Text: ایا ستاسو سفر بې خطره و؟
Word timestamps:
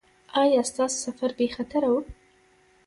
ایا 0.41 0.61
ستاسو 0.69 0.97
سفر 1.05 1.29
بې 1.37 1.47
خطره 1.55 1.89
و؟ 1.93 1.95